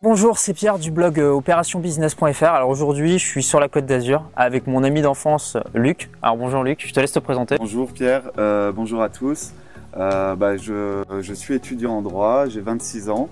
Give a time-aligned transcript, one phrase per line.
[0.00, 2.44] Bonjour, c'est Pierre du blog euh, opérationbusiness.fr.
[2.44, 6.08] Alors aujourd'hui, je suis sur la Côte d'Azur avec mon ami d'enfance Luc.
[6.22, 7.56] Alors bonjour Luc, je te laisse te présenter.
[7.58, 9.50] Bonjour Pierre, euh, bonjour à tous.
[9.96, 13.28] Euh, bah, je, je, suis étudiant en droit, j'ai 26 ans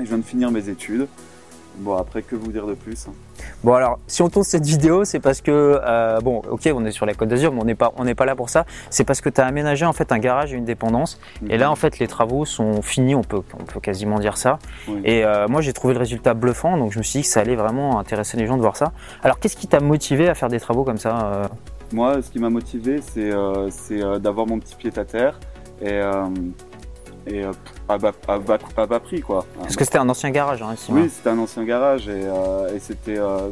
[0.00, 1.08] et je viens de finir mes études.
[1.76, 3.12] Bon, après, que vous dire de plus hein
[3.64, 6.90] Bon, alors, si on tourne cette vidéo, c'est parce que, euh, bon, ok, on est
[6.90, 8.66] sur la Côte d'Azur, mais on n'est pas, on n'est pas là pour ça.
[8.90, 11.18] C'est parce que tu as aménagé en fait un garage et une dépendance.
[11.48, 14.58] Et là, en fait, les travaux sont finis, on peut, on peut quasiment dire ça.
[15.04, 17.40] Et euh, moi, j'ai trouvé le résultat bluffant, donc je me suis dit que ça
[17.40, 18.92] allait vraiment intéresser les gens de voir ça.
[19.22, 21.48] Alors, qu'est-ce qui t'a motivé à faire des travaux comme ça euh?
[21.92, 23.30] Moi, ce qui m'a motivé, c'est
[24.20, 25.38] d'avoir mon petit pied à terre
[25.80, 26.00] et
[27.26, 27.52] et euh,
[27.88, 29.46] à, bas, à, bas, prix quoi.
[29.60, 32.78] Parce que c'était un ancien garage hein, Oui, c'était un ancien garage et, euh, et
[32.78, 33.50] c'était euh,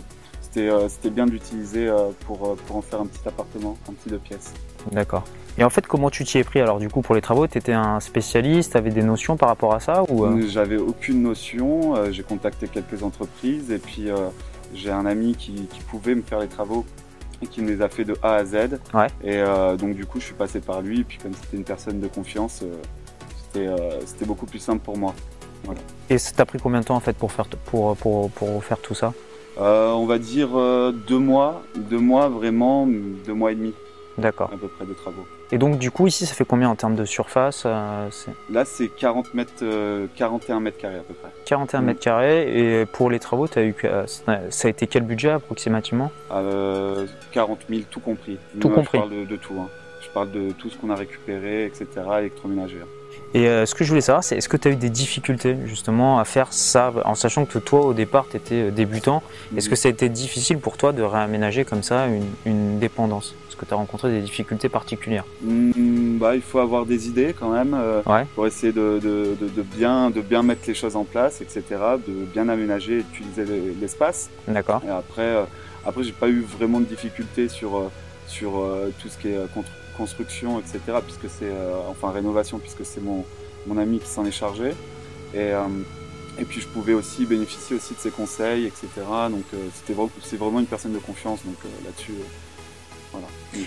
[0.88, 1.88] c'était bien d'utiliser
[2.26, 4.52] pour, pour en faire un petit appartement, un petit deux pièces.
[4.90, 5.22] D'accord.
[5.58, 6.60] Et en fait, comment tu t'y es pris?
[6.60, 9.48] Alors du coup pour les travaux Tu étais un spécialiste, tu avais des notions par
[9.48, 14.08] rapport à ça ou J'avais aucune notion, j'ai contacté quelques entreprises et puis
[14.74, 16.84] j'ai un ami qui, qui, pouvait me faire les travaux
[17.42, 18.78] et qui me les a fait de A à Z.
[18.92, 19.06] Ouais.
[19.22, 19.42] Et
[19.78, 22.08] donc du coup, je suis passé par lui et puis comme c'était une personne de
[22.08, 22.74] confiance, euh,
[23.52, 25.14] c'était beaucoup plus simple pour moi.
[26.08, 28.78] Et ça t'a pris combien de temps en fait pour faire, pour, pour, pour faire
[28.78, 29.12] tout ça?
[29.58, 33.74] Euh, On va dire euh, deux mois, deux mois vraiment, deux mois et demi.
[34.18, 34.50] D'accord.
[34.52, 35.24] À peu près de travaux.
[35.52, 39.34] Et donc du coup ici ça fait combien en termes de surface Là c'est 40
[39.34, 39.64] mètres,
[40.14, 41.30] 41 mètres carrés à peu près.
[41.46, 43.74] 41 mètres carrés et pour les travaux as eu,
[44.06, 46.12] ça a été quel budget approximativement?
[46.30, 48.38] 40 000 tout compris.
[48.60, 48.98] Tout compris.
[48.98, 49.54] Je parle de, tout.
[49.58, 49.68] Hein.
[50.00, 51.86] Je parle de tout ce qu'on a récupéré, etc.
[52.18, 52.78] électroménager.
[53.32, 55.56] Et euh, ce que je voulais savoir, c'est est-ce que tu as eu des difficultés
[55.66, 59.22] justement à faire ça, en sachant que toi au départ tu étais euh, débutant,
[59.56, 62.06] est-ce que ça a été difficile pour toi de réaménager comme ça
[62.44, 63.34] une, dépendance?
[63.48, 65.24] Est-ce que tu as rencontré des difficultés particulières?
[65.42, 68.02] Mmh, bah, Il faut avoir des idées quand même euh,
[68.34, 69.00] pour essayer de,
[69.76, 71.62] bien, de bien mettre les choses en place, etc.,
[72.06, 74.28] de bien aménager et utiliser l'espace.
[74.48, 74.82] D'accord.
[74.84, 75.36] Et après,
[75.86, 77.90] après j'ai pas eu vraiment de difficultés sur,
[78.26, 78.64] sur
[79.00, 80.80] tout ce qui est contre construction, etc.
[81.04, 83.24] Puisque c'est, euh, enfin rénovation, puisque c'est mon,
[83.78, 84.70] ami qui s'en est chargé.
[85.32, 85.62] Et, euh,
[86.38, 88.88] et puis je pouvais aussi bénéficier aussi de ses conseils, etc.
[89.30, 91.40] Donc euh, c'était c'est vraiment une personne de confiance.
[91.44, 92.14] Donc là-dessus,
[93.12, 93.26] voilà,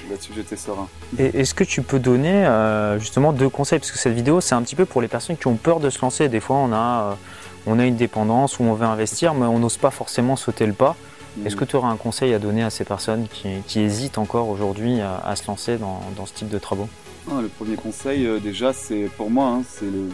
[0.09, 0.87] là-dessus j'étais serein.
[1.17, 2.47] Et est-ce que tu peux donner
[2.99, 3.79] justement deux conseils?
[3.79, 5.89] Parce que cette vidéo, c'est un petit peu pour les personnes qui ont peur de
[5.89, 6.27] se lancer.
[6.29, 7.17] Des fois, on a,
[7.65, 10.73] on a une dépendance ou on veut investir, mais on n'ose pas forcément sauter le
[10.73, 10.95] pas.
[11.45, 15.01] Est-ce que tu aurais un conseil à donner à ces personnes qui, hésitent encore aujourd'hui
[15.01, 16.87] à, se lancer dans, ce type de travaux?
[17.29, 20.09] Ah, Le premier conseil, euh, déjà, c'est pour moi, hein, c'est le,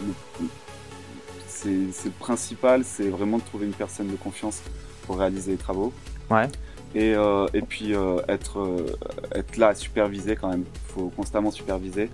[1.92, 4.62] c'est principal, c'est vraiment de trouver une personne de confiance
[5.06, 5.92] pour réaliser les travaux.
[6.30, 6.48] Ouais.
[6.94, 8.86] Et, euh, et puis euh, être,
[9.34, 10.64] être là à superviser quand même.
[10.66, 12.08] Il faut constamment superviser.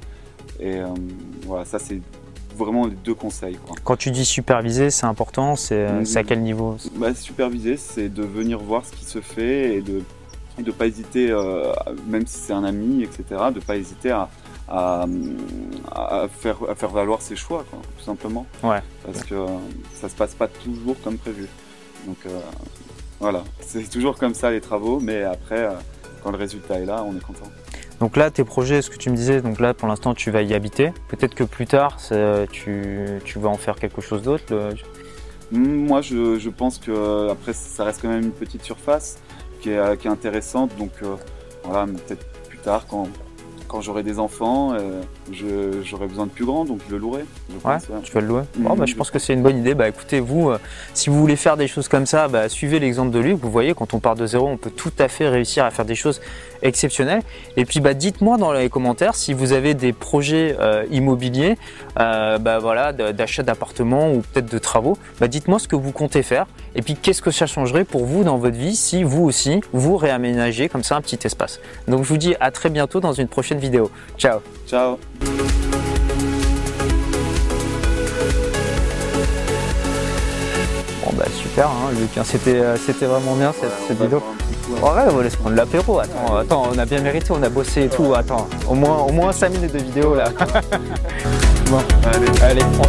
[0.59, 0.81] Et
[1.45, 2.01] voilà, ça c'est
[2.57, 3.59] vraiment les deux conseils.
[3.85, 6.25] Quand tu dis superviser, c'est important, c'est à mm.
[6.27, 10.03] quel niveau bah, Superviser, c'est de venir voir ce qui se fait et de
[10.59, 11.73] ne pas hésiter, euh,
[12.07, 14.29] même si c'est un ami, etc., de ne pas hésiter à,
[14.69, 15.07] à,
[16.29, 18.47] faire, à faire valoir ses choix, quoi, tout simplement.
[18.63, 18.81] Ouais.
[19.05, 19.47] Parce que euh,
[19.95, 21.47] ça se passe pas toujours comme prévu.
[22.07, 22.41] Donc euh,
[23.21, 25.69] voilà, c'est toujours comme ça les travaux, mais après,
[26.23, 27.51] quand le résultat est là, on est content.
[28.01, 30.43] Donc là, tes projets, ce que tu me disais, donc là pour l'instant tu vas
[30.43, 30.93] y habiter.
[31.09, 31.97] Peut-être que plus tard,
[32.51, 34.75] tu, vas en faire quelque chose d'autre.
[35.53, 39.19] Hmm, moi, je, pense que après ça reste quand même une petite surface
[39.61, 40.77] qui est, intéressante.
[40.79, 41.17] Donc euh,
[41.65, 43.09] voilà, peut-être plus tard quand,
[43.69, 45.03] quand j'aurai des enfants, euh,
[45.83, 47.25] j'aurai besoin de plus grand, donc je le louerai.
[47.65, 48.43] ouais, tu vas le louer.
[48.57, 49.75] Bah, je pense que c'est une bonne idée.
[49.75, 50.59] Bah, écoutez, vous, euh,
[50.95, 53.39] si vous voulez faire des choses comme ça, bah, suivez l'exemple de Luc.
[53.41, 55.85] Vous voyez, quand on part de zéro, on peut tout à fait réussir à faire
[55.85, 56.21] des choses
[56.63, 57.23] exceptionnelles.
[57.57, 61.57] Et puis, bah, dites-moi dans les commentaires si vous avez des projets euh, immobiliers,
[61.97, 64.99] bah, voilà, d'achat d'appartements ou peut-être de travaux.
[65.21, 66.47] Bah, dites-moi ce que vous comptez faire.
[66.75, 69.97] Et puis, qu'est-ce que ça changerait pour vous dans votre vie si vous aussi, vous
[69.97, 71.61] réaménagez comme ça un petit espace.
[71.89, 73.91] Donc, je vous dis à très bientôt dans une prochaine vidéo.
[74.19, 74.99] Ciao Ciao
[81.59, 82.23] Hein, Luc, hein.
[82.23, 84.23] c'était, euh, c'était vraiment bien cette, vidéo.
[84.83, 87.49] Oh ouais, on va laisser prendre l'apéro, attends, attends, on a bien mérité, on a
[87.49, 90.29] bossé et tout, attends, au moins, au moins 5 minutes de vidéo là.
[91.71, 91.79] bon,
[92.13, 92.83] allez, allez, on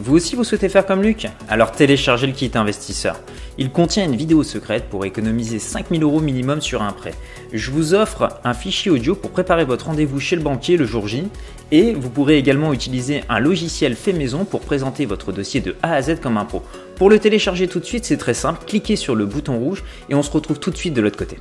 [0.00, 1.26] Vous aussi vous souhaitez faire comme Luc?
[1.48, 3.16] Alors téléchargez le kit investisseur.
[3.58, 7.14] Il contient une vidéo secrète pour économiser 5000 euros minimum sur un prêt.
[7.52, 11.06] Je vous offre un fichier audio pour préparer votre rendez-vous chez le banquier le jour
[11.06, 11.24] J.
[11.70, 15.94] Et vous pourrez également utiliser un logiciel fait maison pour présenter votre dossier de A
[15.94, 16.62] à Z comme un pro.
[16.96, 20.14] Pour le télécharger tout de suite, c'est très simple, cliquez sur le bouton rouge et
[20.14, 21.38] on se retrouve tout de suite de l'autre côté.